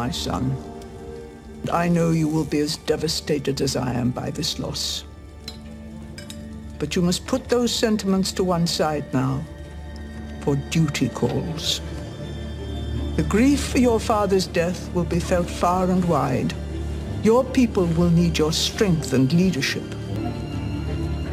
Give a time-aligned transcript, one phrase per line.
[0.00, 0.56] my son.
[1.70, 5.04] I know you will be as devastated as I am by this loss.
[6.78, 9.44] But you must put those sentiments to one side now,
[10.40, 11.82] for duty calls.
[13.16, 16.54] The grief for your father's death will be felt far and wide.
[17.22, 19.88] Your people will need your strength and leadership.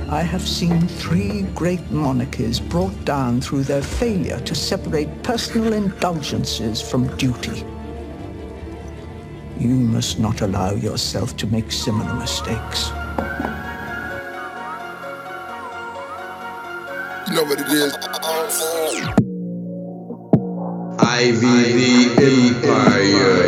[0.10, 6.82] I have seen three great monarchies brought down through their failure to separate personal indulgences
[6.82, 7.64] from duty.
[9.60, 12.90] You must not allow yourself to make similar mistakes.
[17.28, 17.94] You know what it is.
[21.00, 23.48] IVV Empire.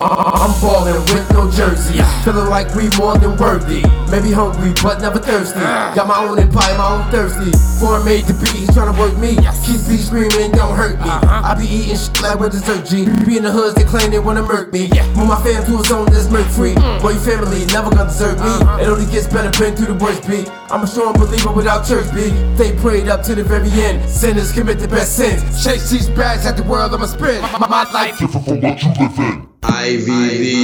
[0.00, 2.02] Uh-uh, I'm falling with no jersey.
[2.24, 3.82] Feeling like we more than worthy.
[4.10, 5.60] Maybe hungry, but never thirsty.
[5.60, 7.50] Got my own empire, my own thirsty.
[7.80, 9.36] Foreign made to be, he's trying to work me.
[9.64, 11.08] Keep be screaming, don't hurt me.
[11.08, 11.42] Uh-huh.
[11.44, 13.06] I be eating shit like with dessert G.
[13.24, 14.88] Be in the hoods, they claim they wanna murk me.
[15.16, 16.74] Move my fam to a zone that's murk free.
[16.74, 17.00] Mm.
[17.00, 18.52] Boy, your family never gonna desert me.
[18.52, 18.82] Uh-huh.
[18.82, 20.50] It only gets better, been through the worst beat.
[20.70, 22.34] I'm a strong believer without church beat.
[22.56, 24.08] They prayed up to the very end.
[24.08, 25.40] Sinners commit the best sins.
[25.64, 27.40] Chase these bags at the world I'ma spin.
[27.42, 29.55] My, my life different from what you live in.
[29.66, 30.55] IVV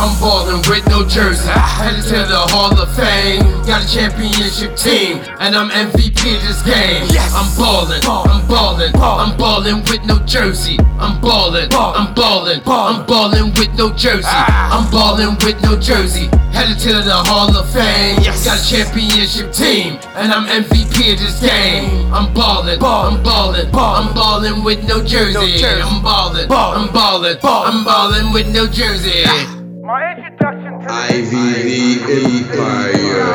[0.00, 1.46] I'm ballin' with no jersey.
[1.52, 3.44] Headed to the Hall of Fame.
[3.68, 7.04] Got a championship team, and I'm MVP of this game.
[7.36, 10.78] I'm ballin', I'm ballin', I'm ballin' with no jersey.
[10.98, 14.24] I'm ballin', I'm ballin', I'm ballin' with no jersey.
[14.24, 16.30] I'm ballin' with no jersey.
[16.48, 18.16] Headed to the Hall of Fame.
[18.24, 22.10] Got a championship team, and I'm MVP of this game.
[22.10, 25.60] I'm ballin', I'm ballin', I'm ballin' with no jersey.
[25.84, 29.59] I'm ballin', I'm ballin', I'm ballin' with no jersey.
[29.90, 33.26] My introduction to IVV Empire.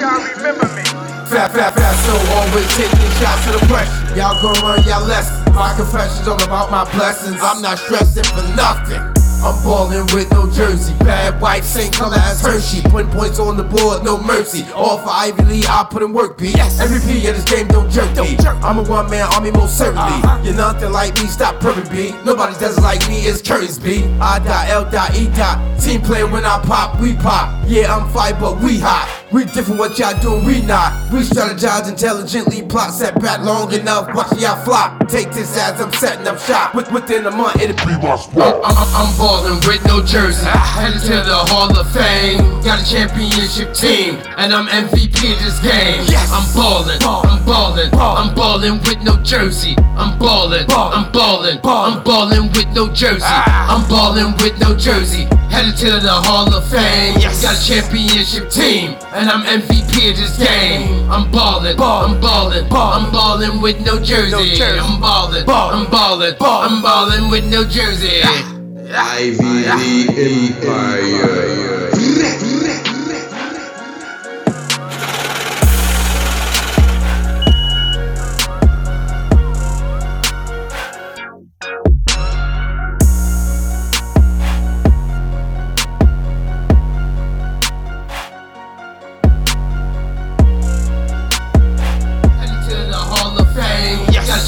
[0.00, 0.82] y'all remember me.
[1.28, 4.16] Fat, fat, fat, so always taking shots to the pressure.
[4.16, 5.44] Y'all gon' run y'all lessons.
[5.54, 7.36] My confessions all about my blessings.
[7.42, 9.13] I'm not stressing for nothing.
[9.44, 10.94] I'm ballin' with no jersey.
[11.00, 12.80] Bad white, same color as Hershey.
[12.88, 14.64] Putting points on the board, no mercy.
[14.74, 16.46] All for Ivy League, I put in work, B.
[16.52, 18.38] MVP of this game, don't jerk me.
[18.62, 20.16] I'm a one man army, most certainly.
[20.42, 22.12] You're nothing like me, stop purping, B.
[22.24, 24.04] Nobody does like me, it's Curtis, B.
[24.18, 25.60] I dot, L dot, E dot.
[25.78, 27.62] Team player when I pop, we pop.
[27.66, 29.23] Yeah, I'm fight, but we hot.
[29.34, 31.10] We different what y'all doing, we not.
[31.10, 35.08] We strategize intelligently, plot set back long enough, watch y'all flop.
[35.08, 36.72] Take this as I'm setting up shop.
[36.72, 38.62] With, within a month, it'll be my spot.
[38.62, 40.46] I'm, I'm, I'm ballin' with no jersey.
[40.46, 40.78] Ah.
[40.78, 42.38] Headed to the Hall of Fame.
[42.62, 46.06] Got a championship team, and I'm MVP of this game.
[46.06, 46.30] Yes.
[46.30, 49.74] I'm ballin', I'm ballin', I'm ballin' with no jersey.
[49.98, 53.26] I'm ballin', I'm ballin', I'm ballin' with no jersey.
[53.26, 53.74] Ah.
[53.74, 55.26] I'm ballin' with no jersey.
[55.50, 57.14] Headed to the Hall of Fame.
[57.20, 61.10] Got a championship team, and I'm MVP of this game.
[61.10, 64.62] I'm ballin', I'm ballin', I'm ballin' with no jersey.
[64.62, 68.20] I'm ballin', I'm ballin', I'm ballin' with no jersey.
[68.94, 70.08] IVV
[70.62, 71.63] Empire.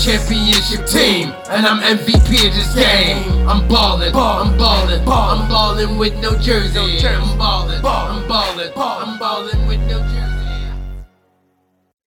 [0.06, 3.48] Championship team, and I'm MVP of this game.
[3.48, 7.04] I'm ballin', I'm ballin', I'm ballin' with no jersey.
[7.04, 9.85] I'm ballin', I'm ballin', I'm ballin' with no jersey.